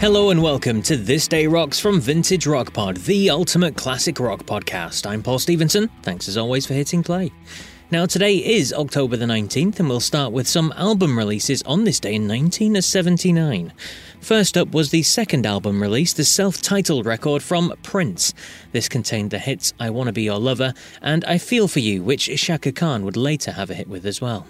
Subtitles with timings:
[0.00, 4.44] Hello and welcome to This Day Rocks from Vintage Rock Pod, the ultimate classic rock
[4.44, 5.04] podcast.
[5.04, 5.90] I'm Paul Stevenson.
[6.00, 7.30] Thanks as always for hitting play.
[7.90, 12.00] Now, today is October the 19th, and we'll start with some album releases on this
[12.00, 13.74] day in 1979.
[14.22, 18.32] First up was the second album release, the self titled record from Prince.
[18.72, 20.72] This contained the hits I Wanna Be Your Lover
[21.02, 24.18] and I Feel For You, which Chaka Khan would later have a hit with as
[24.18, 24.46] well.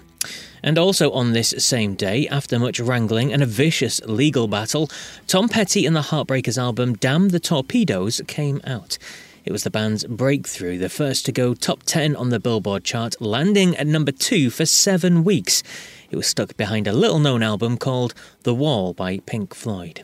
[0.63, 4.89] And also on this same day, after much wrangling and a vicious legal battle,
[5.27, 8.97] Tom Petty and the Heartbreakers album Damn the Torpedoes came out.
[9.43, 13.19] It was the band's breakthrough, the first to go top 10 on the Billboard chart,
[13.19, 15.63] landing at number 2 for seven weeks.
[16.11, 20.03] It was stuck behind a little known album called The Wall by Pink Floyd.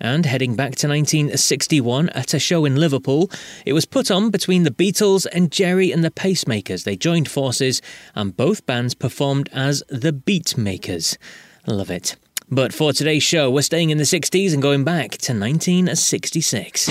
[0.00, 3.30] And heading back to 1961 at a show in Liverpool,
[3.66, 6.84] it was put on between the Beatles and Gerry and the Pacemakers.
[6.84, 7.82] They joined forces,
[8.14, 11.18] and both bands performed as the Beatmakers.
[11.66, 12.16] Love it.
[12.50, 16.88] But for today's show, we're staying in the 60s and going back to 1966.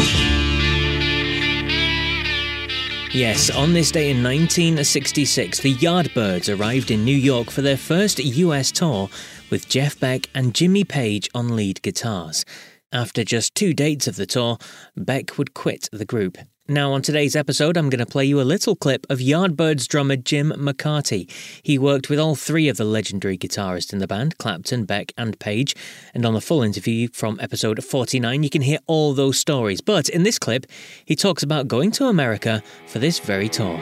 [3.11, 8.19] Yes, on this day in 1966, the Yardbirds arrived in New York for their first
[8.19, 9.09] US tour
[9.49, 12.45] with Jeff Beck and Jimmy Page on lead guitars.
[12.91, 14.57] After just two dates of the tour,
[14.97, 16.39] Beck would quit the group.
[16.67, 20.15] Now, on today's episode, I'm going to play you a little clip of Yardbirds drummer
[20.15, 21.29] Jim McCarty.
[21.63, 25.39] He worked with all three of the legendary guitarists in the band Clapton, Beck, and
[25.39, 25.75] Page.
[26.13, 29.81] And on the full interview from episode 49, you can hear all those stories.
[29.81, 30.65] But in this clip,
[31.05, 33.79] he talks about going to America for this very tour.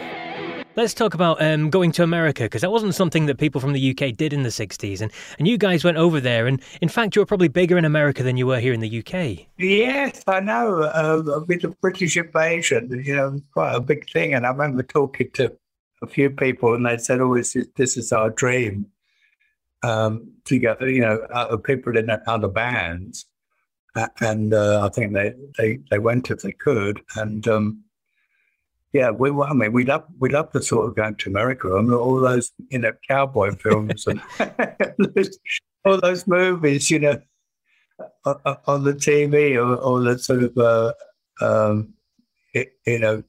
[0.78, 3.90] Let's talk about um, going to America because that wasn't something that people from the
[3.90, 5.02] UK did in the 60s.
[5.02, 6.46] And, and you guys went over there.
[6.46, 9.00] And in fact, you were probably bigger in America than you were here in the
[9.00, 9.48] UK.
[9.58, 10.84] Yes, I know.
[10.84, 14.36] Uh, with the British invasion, you know, quite a big thing.
[14.36, 15.52] And I remember talking to
[16.04, 18.86] a few people and they said, oh, this is, this is our dream
[19.82, 23.26] um, to get, you know, other people in other bands.
[24.22, 27.02] And uh, I think they, they, they went if they could.
[27.16, 27.84] And, um,
[28.98, 31.68] yeah, we I mean, we love we love the sort of going to America.
[31.78, 34.20] I mean, all those you know cowboy films and
[35.86, 37.22] all those movies, you know,
[38.26, 40.94] on the TV or, or the sort of uh,
[41.42, 41.94] um,
[42.54, 43.24] you know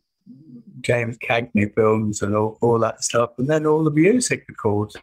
[0.81, 4.95] James Cagney films and all, all that stuff, and then all the music, of course,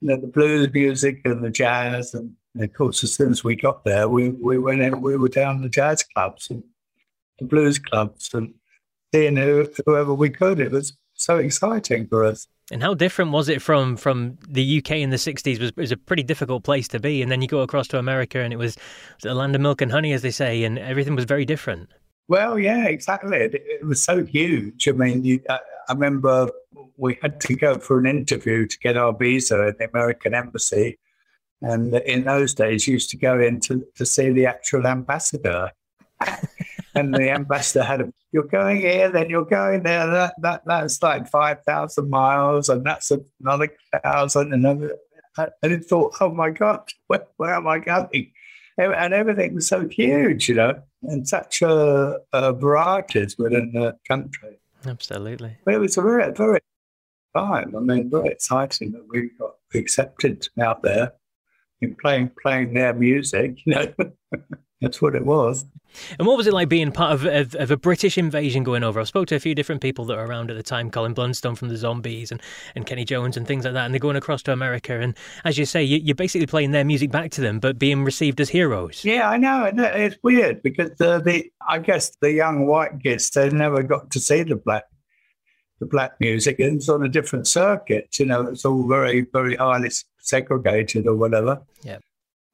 [0.00, 3.44] you know, the blues music and the jazz, and, and of course, as soon as
[3.44, 6.64] we got there, we we went in, we were down the jazz clubs and
[7.38, 8.54] the blues clubs and
[9.12, 10.60] seeing who, whoever we could.
[10.60, 12.46] It was so exciting for us.
[12.72, 15.58] And how different was it from from the UK in the '60s?
[15.58, 18.38] Was was a pretty difficult place to be, and then you go across to America,
[18.38, 18.76] and it was,
[19.24, 21.90] a land of milk and honey, as they say, and everything was very different.
[22.28, 23.38] Well, yeah, exactly.
[23.38, 24.86] It, it was so huge.
[24.88, 26.48] I mean, you, I, I, remember
[26.96, 30.96] we had to go for an interview to get our visa at the American embassy,
[31.60, 35.72] and in those days, you used to go in to, to see the actual ambassador.
[36.94, 40.06] And the ambassador had a, you're going here, then you're going there.
[40.06, 43.68] That, that that's like five thousand miles, and that's another
[44.02, 44.96] thousand, and another.
[45.62, 48.32] And it thought, oh my God, where, where am I going?
[48.76, 54.58] And everything was so huge, you know, and such a, a varieties within the country.
[54.86, 55.58] Absolutely.
[55.64, 56.60] But it was a very, very
[57.36, 57.76] time.
[57.76, 61.12] I mean, very exciting that we got accepted out there
[61.80, 63.58] in playing playing their music.
[63.64, 63.94] You know,
[64.80, 65.66] that's what it was.
[66.18, 69.00] And what was it like being part of, of, of, a British invasion going over?
[69.00, 71.56] I spoke to a few different people that were around at the time, Colin Blunstone
[71.56, 72.40] from the Zombies and,
[72.74, 74.98] and Kenny Jones and things like that, and they're going across to America.
[74.98, 78.04] And as you say, you, are basically playing their music back to them, but being
[78.04, 79.04] received as heroes.
[79.04, 79.64] Yeah, I know.
[79.64, 84.20] It's weird because the, the I guess the young white kids they never got to
[84.20, 84.84] see the black
[85.80, 86.56] the black music.
[86.58, 88.18] It's on a different circuit.
[88.18, 91.62] You know, it's all very very highly segregated or whatever.
[91.82, 91.98] Yeah.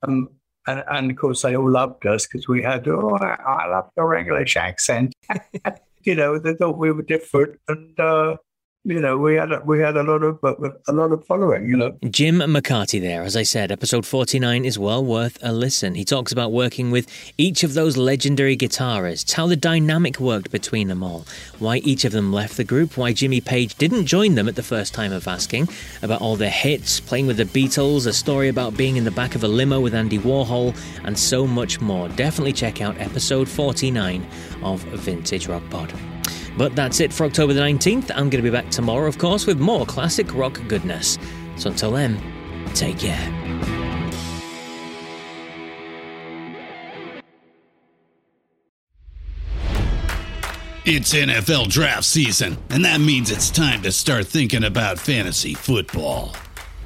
[0.03, 0.31] Um,
[0.66, 4.15] and, and of course, they all loved us because we had, oh, I love your
[4.15, 5.15] English accent.
[6.03, 7.59] you know, they thought we were different.
[7.69, 8.37] And, uh,
[8.86, 10.54] you know, we had a, we had a lot of uh,
[10.86, 11.69] a lot of following.
[11.69, 13.00] You know, Jim McCarty.
[13.00, 15.97] There, as I said, episode forty nine is well worth a listen.
[15.97, 20.86] He talks about working with each of those legendary guitarists, how the dynamic worked between
[20.86, 21.27] them all,
[21.59, 24.62] why each of them left the group, why Jimmy Page didn't join them at the
[24.62, 25.68] first time of asking,
[26.03, 29.34] about all their hits, playing with the Beatles, a story about being in the back
[29.34, 32.09] of a limo with Andy Warhol, and so much more.
[32.10, 34.24] Definitely check out episode forty nine
[34.62, 35.92] of Vintage Rock Pod.
[36.56, 38.10] But that's it for October the 19th.
[38.10, 41.18] I'm going to be back tomorrow, of course, with more classic rock goodness.
[41.56, 42.20] So until then,
[42.74, 43.32] take care.
[50.88, 56.36] It's NFL draft season, and that means it's time to start thinking about fantasy football.